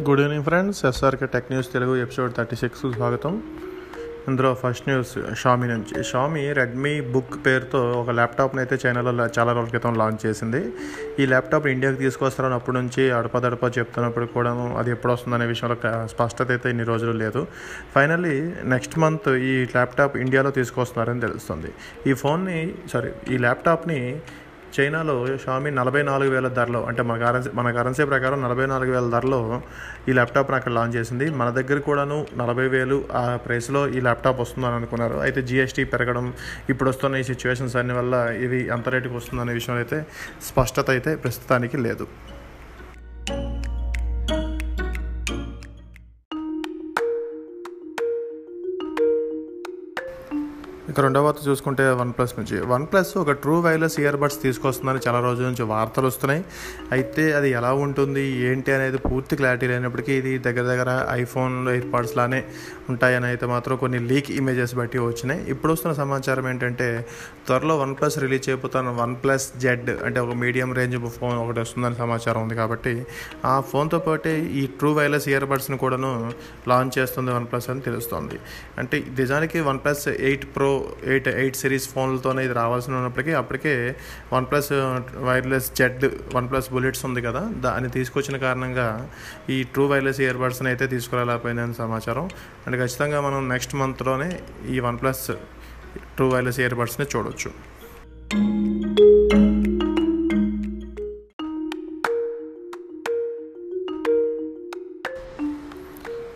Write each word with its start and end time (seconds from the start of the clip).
Good 0.00 0.20
evening 0.20 0.44
friends 0.44 0.84
SRK 0.84 1.26
tech 1.26 1.44
news 1.50 1.72
Telugu 1.72 2.02
episode 2.02 2.32
thirty 2.34 2.56
six 2.56 2.92
స్వాగతం. 2.92 3.42
ఇందులో 4.28 4.54
first 4.54 4.88
news 4.88 5.18
Xiaomi 5.38 5.68
నుంచి. 5.68 6.04
Xiaomi 6.04 6.52
Redmi 6.52 7.00
book 7.00 7.46
పేరుతో 7.46 7.92
ఒక 7.92 8.10
ల్యాప్టాప్ని 8.10 8.60
అయితే 8.60 8.78
చైనాలో 8.86 9.28
చాలా 9.38 9.52
రోజుల 9.52 9.68
క్రితం 9.68 9.94
లాంచ్ 9.94 10.26
చేసింది. 10.26 10.72
ఈ 11.20 11.26
ల్యాప్టాప్ 11.26 11.66
ఇండియాకి 11.66 11.98
తీసుకొస్తారని 11.98 12.54
అప్పటి 12.54 12.76
నుంచి 12.76 13.10
అడపదడప 13.10 13.78
చెప్తున్నప్పుడు 13.78 14.26
కూడా 14.26 14.52
అది 14.52 14.90
ఎప్పుడు 14.90 15.12
వస్తుందనే 15.12 15.46
విషయంలో 15.46 16.06
స్పష్టత 16.06 16.50
అయితే 16.50 16.68
ఇన్ని 16.68 16.84
రోజులు 16.84 17.12
లేదు. 17.12 17.46
ఫైనల్లీ 17.94 18.52
నెక్స్ట్ 18.64 18.98
మంత్ 18.98 19.28
ఈ 19.28 19.64
ల్యాప్టాప్ 19.64 20.16
ఇండియాలో 20.16 20.50
తీసుకొస్తున్నారని 20.50 21.20
తెలుస్తుంది. 21.20 21.72
ఈ 22.06 22.14
ఫోన్ని 22.14 22.74
సారీ 22.92 23.34
ఈ 23.34 23.38
ల్యాప్టాప్ని 23.38 24.20
చైనాలో 24.76 25.14
షామీ 25.42 25.70
నలభై 25.78 26.02
నాలుగు 26.08 26.30
వేల 26.34 26.48
ధరలో 26.58 26.80
అంటే 26.90 27.02
మన 27.08 27.16
కరెన్సీ 27.24 27.50
మన 27.58 27.68
కరెన్సీ 27.76 28.04
ప్రకారం 28.12 28.38
నలభై 28.46 28.66
నాలుగు 28.72 28.92
వేల 28.94 29.06
ధరలో 29.14 29.40
ఈ 30.08 30.14
ల్యాప్టాప్ని 30.18 30.56
అక్కడ 30.58 30.72
లాంచ్ 30.78 30.96
చేసింది. 30.98 31.26
మన 31.40 31.48
దగ్గర 31.58 31.78
కూడాను 31.88 32.18
నలభై 32.42 32.66
వేలు 32.74 32.98
ఆ 33.20 33.24
ప్రైస్లో 33.46 33.82
ఈ 33.96 34.00
ల్యాప్టాప్ 34.06 34.40
వస్తుందని 34.44 34.76
అనుకున్నారు. 34.80 35.18
అయితే 35.26 35.42
జిఎస్టీ 35.50 35.84
పెరగడం 35.94 36.28
ఇప్పుడు 36.74 36.88
వస్తున్న 36.92 37.22
ఈ 37.22 37.26
సిచ్యువేషన్స్ 37.32 37.76
అన్ని 37.82 37.96
వల్ల 38.00 38.14
ఇది 38.46 38.60
ఎంత 38.76 38.88
రేటుకి 38.96 39.16
వస్తుందనే 39.20 39.54
విషయం 39.60 39.78
అయితే 39.82 40.00
స్పష్టత 40.50 40.88
అయితే 40.96 41.12
ప్రస్తుతానికి 41.24 41.78
లేదు. 41.88 42.06
ఇక 50.90 51.00
రెండవ 51.04 51.24
వార్త 51.26 51.40
చూసుకుంటే 51.48 51.84
వన్ 52.00 52.10
ప్లస్ 52.16 52.32
నుంచి. 52.38 52.56
వన్ 52.72 52.82
ప్లస్ 52.90 53.10
ఒక 53.20 53.32
ట్రూ 53.42 53.54
వైర్లెస్ 53.66 53.94
ఇయర్ 54.00 54.16
బడ్స్ 54.22 54.36
తీసుకొస్తుందని 54.42 55.00
చాలా 55.06 55.20
రోజుల 55.26 55.44
నుంచి 55.50 55.64
వార్తలు 55.70 56.06
వస్తున్నాయి. 56.10 56.42
అయితే 56.96 57.24
అది 57.38 57.50
ఎలా 57.58 57.70
ఉంటుంది? 57.84 58.24
ఏంటి 58.48 58.70
అనేది 58.76 58.98
పూర్తి 59.06 59.34
క్లారిటీ 59.40 59.66
లేనప్పటికీ 59.70 60.12
ఇది 60.20 60.32
దగ్గర 60.46 60.64
దగ్గర 60.72 60.90
ఐఫోన్ 61.22 61.54
ఇయర్ 61.74 61.88
బడ్స్ 61.94 62.14
లానే 62.18 62.40
ఉంటాయని 62.92 63.26
అయితే 63.30 63.46
మాత్రం 63.54 63.74
కొన్ని 63.82 64.00
లీక్ 64.10 64.28
ఇమేజెస్ 64.40 64.74
బట్టి 64.80 65.00
వచ్చినాయి. 65.06 65.40
ఇప్పుడు 65.54 65.72
వస్తున్న 65.74 65.94
సమాచారం 66.02 66.48
ఏంటంటే 66.52 66.88
త్వరలో 67.46 67.76
వన్ 67.82 67.94
ప్లస్ 68.00 68.18
రిలీజ్ 68.24 68.44
చేయబోతున్న 68.48 68.92
వన్ 69.00 69.16
ప్లస్ 69.24 69.46
జెడ్ 69.64 69.90
అంటే 70.06 70.20
ఒక 70.26 70.36
మీడియం 70.44 70.72
రేంజ్ 70.80 70.98
ఫోన్ 71.18 71.38
ఒకటి 71.44 71.60
వస్తుందని 71.64 71.98
సమాచారం 72.02 72.42
ఉంది 72.42 72.58
కాబట్టి 72.62 72.94
ఆ 73.52 73.54
ఫోన్తో 73.72 73.98
పాటే 74.08 74.34
ఈ 74.60 74.64
ట్రూ 74.78 74.92
వైర్లెస్ 75.00 75.28
ఇయర్ 75.32 75.48
బడ్స్ని 75.54 75.78
కూడాను 75.84 76.12
లాంచ్ 76.72 76.94
చేస్తుంది 76.98 77.32
వన్ 77.38 77.48
ప్లస్ 77.52 77.70
అని 77.74 77.84
తెలుస్తుంది. 77.88 78.38
అంటే 78.82 78.96
నిజానికి 79.22 79.60
one 79.70 79.82
plus 79.84 80.06
eight 80.28 80.46
pro 80.56 80.70
eight 81.12 81.28
eight 81.42 81.58
series 81.62 81.86
ఫోన్లతోనే 81.94 82.42
ఇది 82.46 82.54
రావాల్సి 82.60 82.88
ఉన్నప్పటికీ 82.90 83.32
అప్పటికే 83.40 83.74
one 84.34 84.46
plus 84.50 84.70
wireless 85.28 85.68
Z 85.80 86.04
one 86.36 86.48
plus 86.52 86.68
bullets 86.74 87.04
ఉంది 87.08 87.22
కదా 87.28 87.42
దాన్ని 87.66 87.90
తీసుకొచ్చిన 87.98 88.38
కారణంగా 88.46 88.88
ఈ 89.56 89.58
ట్రూ 89.74 89.86
వైర్లెస్ 89.92 90.20
ఇయర్ 90.24 90.40
బడ్స్ని 90.44 90.70
అయితే 90.72 90.86
తీసుకురాలేకపోయిందని 90.94 91.78
సమాచారం. 91.82 92.26
అండ్ 92.64 92.78
ఖచ్చితంగా 92.82 93.20
మనం 93.28 93.40
నెక్స్ట్ 93.54 93.76
మంత్లోనే 93.82 94.30
ఈ 94.74 94.78
one 94.88 94.98
plus 95.02 95.24
true 96.16 96.28
wireless 96.34 96.60
ear 96.62 96.76
బడ్స్ని 96.82 97.06
చూడొచ్చు. 97.14 97.50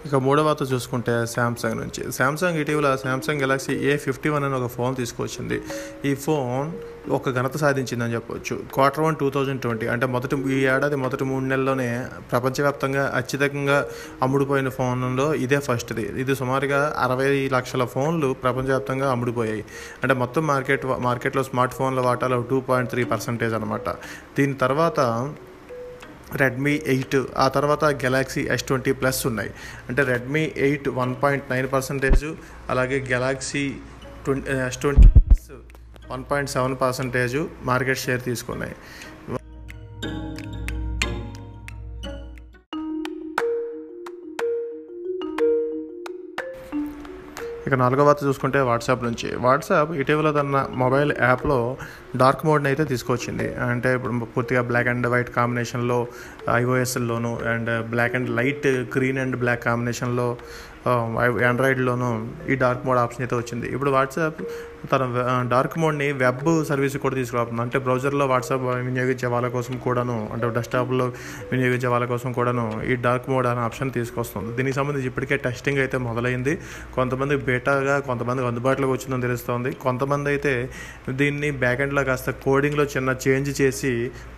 ఇక 0.09 0.19
మూడవత 0.27 0.73
చూసుకుంటే 0.73 1.14
శాంసంగ్ 1.27 1.77
నుంచి. 1.81 2.03
శాంసంగ్ 2.12 2.59
ఇటీవల 2.61 2.91
Samsung 2.97 3.41
Galaxy 3.41 3.75
A 3.89 3.97
fifty 3.97 4.28
one 4.34 4.45
అని 4.45 4.55
ఒక 4.55 4.69
ఫోన్ 4.77 4.97
తీసుకొచ్చింది. 4.97 5.56
ఈ 6.05 6.15
ఫోన్ 6.15 6.69
ఒక 7.17 7.31
ఘనత 7.31 7.56
సాధించిందని 7.56 8.15
చెప్పొచ్చు. 8.15 8.55
Quarter 8.75 9.03
one 9.05 9.17
two 9.17 9.31
thousand 9.31 9.61
twenty 9.61 9.87
అంటే 9.87 10.06
మొదటి 10.06 10.37
ఈ 10.55 10.59
ఏడాది 10.75 10.97
మొదటి 10.97 11.25
మూడు 11.25 11.45
నెలల్లోనే 11.45 11.89
ప్రపంచవ్యాప్తంగా 12.33 13.05
అత్యధికంగా 13.15 13.78
అమ్ముడుపోయిన 14.23 14.69
ఫోన్లో 14.69 15.34
ఇదే 15.45 15.59
ఫస్ట్ది. 15.59 16.06
ఇది 16.20 16.37
సుమారుగా 16.41 16.81
అరవై 16.99 17.49
లక్షల 17.53 17.84
ఫోన్లు 17.84 18.31
ప్రపంచవ్యాప్తంగా 18.44 19.11
అమ్ముడుపోయాయి. 19.11 19.65
అంటే 20.03 20.15
మొత్తం 20.15 20.47
మార్కెట్ 20.47 20.87
మార్కెట్లో 21.09 21.43
స్మార్ట్ 21.43 21.75
ఫోన్ల 21.75 22.00
వాటాలో 22.09 22.41
టూ 22.50 22.61
పాయింట్ 22.61 22.91
త్రీ 22.94 23.05
పర్సెంటేజ్ 23.05 23.55
అనమాట. 23.55 23.88
దీని 24.38 24.55
తర్వాత 24.65 25.00
రెడ్మీ 26.43 26.75
ఎయిట్ 26.94 27.19
ఆ 27.44 27.49
తర్వాత 27.56 27.84
గెలాక్సీ 28.05 28.43
ఎస్ 28.55 28.65
ట్వంటీ 28.69 28.93
ప్లస్ 29.00 29.21
ఉన్నాయి. 29.27 29.50
అంటే 29.89 30.03
Redmi 30.12 30.43
eight 30.66 30.89
one 31.00 31.15
point 31.22 31.47
nine 31.53 31.69
percentage 31.75 32.25
అలాగే 32.72 32.99
Galaxy 33.12 33.65
twenty 34.25 34.50
S 34.69 34.78
twenty 34.84 35.09
plus 35.15 35.47
one 36.12 36.25
point 36.31 36.50
seven 36.56 36.77
percentage 36.83 37.37
market 37.71 38.00
share 38.05 38.22
తీసుకున్నాయి. 38.28 38.77
ఇక 47.69 47.77
నాలుగో 47.83 48.03
వార్త 48.09 48.21
చూసుకుంటే 48.27 48.59
వాట్సాప్ 48.69 49.03
నుంచి. 49.06 49.29
వాట్సాప్ 49.47 49.91
ఇటీవల 50.03 50.29
తన 50.37 50.61
మొబైల్ 50.83 51.11
యాప్లో 51.29 51.59
డార్క్ 52.23 52.45
మోడ్ని 52.47 52.69
అయితే 52.71 52.84
తీసుకొచ్చింది. 52.93 53.49
అంటే 53.71 53.89
ఇప్పుడు 53.97 54.12
పూర్తిగా 54.34 54.62
బ్లాక్ 54.71 54.89
అండ్ 54.93 55.09
వైట్ 55.15 55.31
కాంబినేషన్లో 55.39 55.99
ఐఓఎస్లోను 56.61 57.33
and 57.53 57.71
black 57.93 58.15
and 58.19 58.31
light 58.39 58.69
green 58.97 59.21
and 59.25 59.37
black 59.43 59.62
కాంబినేషన్లో 59.69 60.29
Um, 60.87 61.15
ఆండ్రాయిడ్లోనూ 61.49 62.09
ఈ 62.50 62.55
డార్క్ 62.62 62.83
మోడ్ 62.89 62.99
ఆప్షన్ 63.03 63.22
అయితే 63.25 63.37
వచ్చింది. 63.39 63.66
ఇప్పుడు 63.75 63.91
వాట్సాప్ 63.94 64.41
తన 64.91 65.03
డార్క్ 65.53 65.75
మోడ్ని 65.83 66.06
వెబ్ 66.21 66.44
సర్వీస్ 66.69 66.97
కూడా 67.05 67.15
తీసుకురాబోతుంది. 67.19 67.62
అంటే 67.65 67.78
బ్రౌజర్లో 67.87 68.25
వాట్సాప్ 68.33 68.65
వినియోగించే 68.88 69.28
వాళ్ళ 69.33 69.47
కోసం 69.55 69.75
కూడాను 69.87 70.17
అంటే 70.34 70.50
డెస్క్టాప్లో 70.59 71.06
వినియోగించే 71.53 71.88
వాళ్ళ 71.94 72.05
కోసం 72.12 72.31
కూడాను 72.37 72.67
ఈ 72.91 72.97
డార్క్ 73.06 73.27
మోడ్ 73.33 73.47
అనే 73.53 73.62
ఆప్షన్ 73.69 73.91
తీసుకొస్తుంది. 73.97 74.50
దీనికి 74.59 74.77
సంబంధించి 74.78 75.09
ఇప్పటికే 75.12 75.38
టెస్టింగ్ 75.47 75.81
అయితే 75.84 75.99
మొదలైంది. 76.09 76.55
కొంతమంది 76.97 77.37
బేటాగా 77.49 77.97
కొంతమందికి 78.11 78.49
అందుబాటులోకి 78.53 78.93
వచ్చిందని 78.97 79.27
తెలుస్తోంది. 79.28 79.72
కొంతమంది 79.87 80.31
అయితే 80.34 80.55
దీన్ని 81.22 81.50
బ్యాక్ 81.65 81.83
ఎండ్లో 81.87 82.05
కాస్త 82.11 82.37
కోడింగ్లో 82.47 82.87
చిన్న 82.94 83.17
చేంజ్ 83.27 83.53
చేసి 83.62 83.93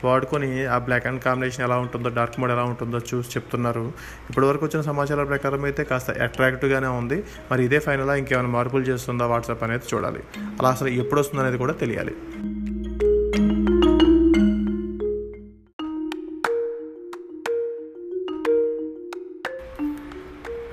వాడుకొని 0.07 0.51
ఆ 0.77 0.79
బ్లాక్ 0.89 1.09
అండ్ 1.13 1.23
కాంబినేషన్ 1.29 1.67
ఎలా 1.69 1.79
ఉంటుందో 1.85 2.15
డార్క్ 2.21 2.41
మోడ్ 2.41 2.55
ఎలా 2.57 2.67
ఉంటుందో 2.73 3.01
చూసి 3.13 3.31
చెప్తున్నారు. 3.37 3.87
ఇప్పటివరకు 4.31 4.65
వచ్చిన 4.69 4.83
సమాచారం 4.91 5.29
ప్రకారం 5.35 5.63
అయితే 5.71 5.85
కాస్త 5.93 6.11
అట్రాక్టివ్గానే 6.31 6.87
ఉంది. 7.01 7.19
మరి 7.51 7.65
ఇదే 7.65 7.79
ఫైనల్గా 7.79 8.15
ఇంకేమైనా 8.15 8.49
మార్పులు 8.49 8.83
చేస్తుందా 8.83 9.27
వాట్సాప్ 9.27 9.63
అనేది 9.63 9.95
చూడాలి. 9.95 10.23
అలా 10.39 10.69
అసలు 10.69 10.89
ఎప్పుడు 11.03 11.21
వస్తుందనేది 11.21 11.59
కూడా 11.59 11.73
తెలియాలి. 11.73 12.15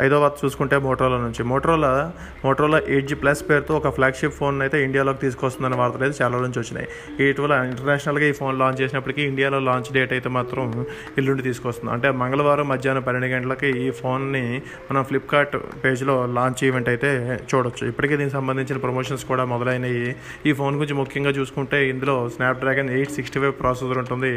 ఐదో 0.06 0.18
వార్త 0.22 0.38
చూసుకుంటే 0.44 0.76
మోటరోలా 0.88 1.18
నుంచి. 1.26 1.42
Motorola 1.52 1.92
Motorola 2.46 2.80
eight 2.94 3.08
G 3.10 3.16
plus 3.22 3.42
పేరుతో 3.50 3.74
ఒక 3.80 3.90
ఫ్లాగ్షిప్ 3.98 4.36
ఫోన్ 4.40 4.58
అయితే 4.66 4.78
ఇండియాలోకి 4.88 5.20
తీసుకొస్తుందన్న 5.26 5.78
వార్తలు 5.82 6.04
అయితే 6.08 6.18
చాలా 6.24 6.42
నుంచి 6.46 6.60
వచ్చినాయి. 6.62 6.88
ఇటీవల 7.30 7.54
ఇంటర్నేషనల్గా 7.70 8.26
ఈ 8.32 8.36
ఫోన్ 8.40 8.56
లాంచ్ 8.62 8.80
చేసినప్పటికీ 8.82 9.22
ఇండియాలో 9.32 9.60
లాంచ్ 9.70 9.90
డేట్ 9.98 10.14
అయితే 10.18 10.30
మాత్రం 10.38 10.86
ఎల్లుండి 11.22 11.44
తీసుకొస్తుంది. 11.50 11.92
అంటే 11.96 12.10
మంగళవారం 12.22 12.68
మధ్యాహ్నం 12.74 13.04
పన్నెండు 13.08 13.30
గంటలకి 13.36 13.72
ఈ 13.86 13.88
ఫోన్ని 14.02 14.44
మనం 14.90 15.02
ఫ్లిప్కార్ట్ 15.12 15.56
పేజ్లో 15.86 16.18
లాంచ్ 16.38 16.64
ఈవెంట్ 16.70 16.90
అయితే 16.94 17.12
చూడొచ్చు. 17.50 17.84
ఇప్పటికే 17.92 18.18
దీనికి 18.22 18.36
సంబంధించిన 18.38 18.78
ప్రమోషన్స్ 18.86 19.26
కూడా 19.32 19.46
మొదలైనవి 19.54 20.04
ఈ 20.50 20.54
ఫోన్ 20.62 20.76
గురించి 20.82 20.98
ముఖ్యంగా 21.02 21.34
చూసుకుంటే 21.40 21.80
ఇందులో 21.94 22.18
Snapdragon 22.36 22.90
eight 22.98 23.16
sixty 23.18 23.38
five 23.42 23.56
processor 23.62 24.02
ఉంటుంది. 24.04 24.34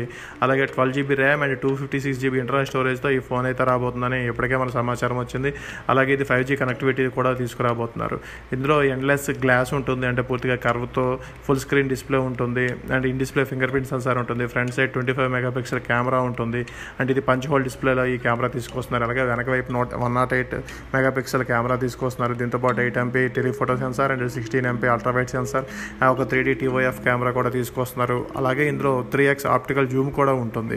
అలాగే 0.46 0.64
twelve 0.72 0.96
GB 0.98 1.14
RAM 1.22 1.42
and 1.44 1.56
two 1.64 1.70
fifty 1.80 2.00
six 2.06 2.20
GB 2.24 2.38
internal 2.44 2.68
స్టోరేజ్తో 2.72 3.10
ఈ 3.18 3.20
ఫోన్ 3.28 3.46
అయితే 3.50 3.64
రాబోతుందని 3.70 4.20
ఇప్పటికే 4.32 4.56
మన 4.62 4.70
సమాచారం 4.80 5.18
వచ్చింది. 5.24 5.49
అలాగే 5.90 6.12
ఇది 6.18 6.24
ఫైవ్ 6.30 6.44
జీ 6.50 6.56
కనెక్టివిటీ 6.62 7.06
కూడా 7.18 7.32
తీసుకురాబోతున్నారు. 7.32 8.18
ఇందులో 8.56 8.82
ఎండ్లెస్ 8.94 9.30
గ్లాస్ 9.44 9.74
ఉంటుంది. 9.78 10.06
అంటే 10.10 10.22
పూర్తిగా 10.30 10.56
కర్వ్తో 10.66 11.06
ఫుల్ 11.46 11.60
స్క్రీన్ 11.64 11.88
డిస్ప్లే 11.94 12.18
ఉంటుంది. 12.28 12.66
And 12.94 13.06
in 13.12 13.18
display 13.18 13.44
finger 13.44 13.72
print 13.74 13.88
sensor 13.88 14.18
ఉంటుంది. 14.18 14.46
Front 14.46 14.74
side 14.78 14.90
twenty 14.96 15.12
five 15.12 15.30
megapixel 15.36 15.80
camera 15.90 16.20
ఉంటుంది. 16.28 16.62
అండ్ 17.00 17.10
ఇది 17.16 17.20
పంచ్ 17.28 17.48
హోల్ 17.50 17.64
డిస్ప్లేలో 17.68 18.06
ఈ 18.14 18.18
కెమెరా 18.26 18.48
తీసుకొస్తున్నారు. 18.56 19.04
అలాగే 19.08 19.22
వెనక 19.32 19.48
వైపు 19.54 19.72
note 19.78 19.94
one 20.04 20.14
naught 20.20 20.34
eight 20.38 20.54
megapixel 20.94 21.44
camera 21.52 21.76
తీసుకొస్తున్నారు. 21.86 22.34
దీంతో 22.40 22.58
పాటు 22.58 22.80
eight 22.86 22.98
MP 23.04 23.22
telephoto 23.38 23.76
sensor 23.84 24.12
and 24.12 24.24
sixteen 24.36 24.66
MP 24.72 24.86
ultrawide 24.94 25.30
sensor 25.36 25.66
ఒక 26.12 26.28
త్రీ 26.30 26.42
డీ 26.48 26.54
టీఓఎఫ్ 26.60 27.00
కెమెరా 27.06 27.30
కూడా 27.38 27.50
తీసుకొస్తున్నారు. 27.58 28.18
అలాగే 28.36 28.64
ఇందులో 28.72 28.92
త్రీ 29.12 29.24
ఎక్స్ 29.32 29.46
ఆప్టికల్ 29.56 29.88
జూమ్ 29.94 30.10
కూడా 30.18 30.32
ఉంటుంది. 30.44 30.76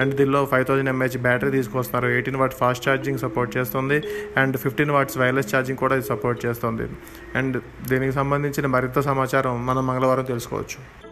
అండ్ 0.00 0.12
దీనిలో 0.20 0.40
ఫైవ్ 0.52 0.64
థౌజండ్ 0.68 0.90
ఎంహెచ్ 0.94 1.18
బ్యాటరీ 1.26 1.50
తీసుకొస్తున్నారు. 1.58 2.08
Eighteen 2.16 2.38
watt 2.42 2.54
fast 2.60 2.84
charging 2.88 3.18
support 3.24 3.52
చేస్తుంది. 3.56 3.98
And 4.36 4.56
fifteen 4.56 4.90
watts 4.90 5.18
wireless 5.18 5.54
charging 5.54 5.78
కూడా 5.78 5.96
ఇది 5.96 6.06
సపోర్ట్ 6.06 6.46
చేస్తుంది. 6.46 6.88
అండ్ 7.34 7.62
దీనికి 7.88 8.12
సంబంధించిన 8.12 8.66
మరింత 8.66 9.00
సమాచారం 9.00 9.66
మనం 9.66 9.86
మంగళవారం 9.86 10.24
తెలుసుకోవచ్చు. 10.24 11.07